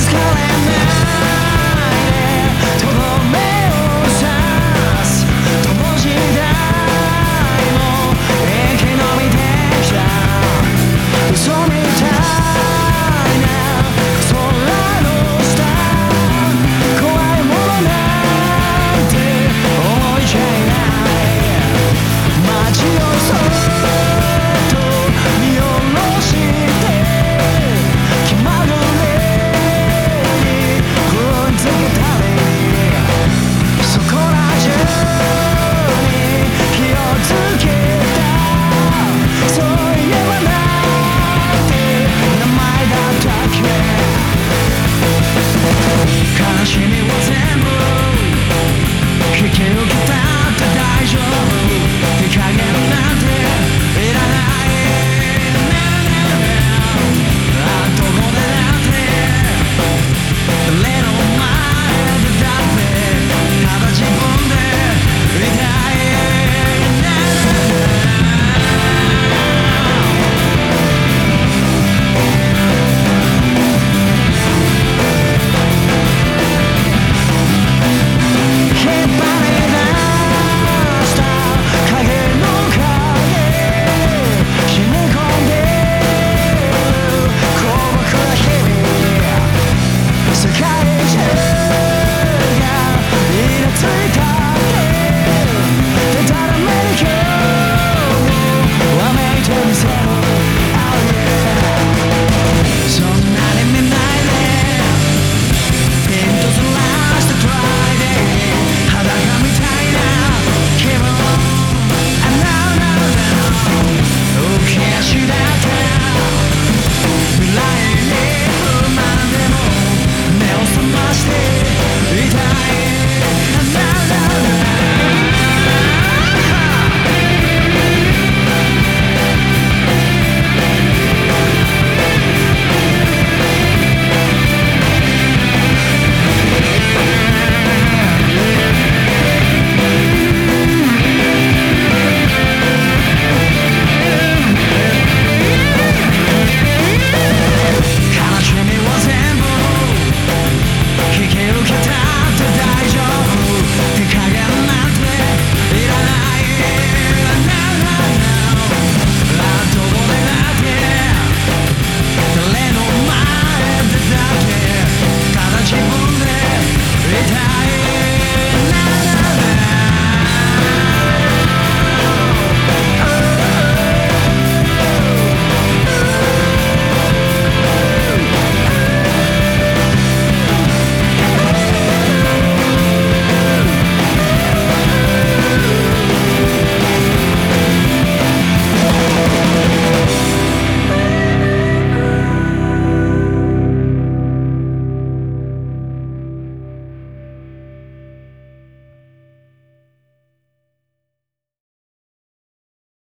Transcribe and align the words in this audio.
is 0.00 0.08
coming 0.08 0.49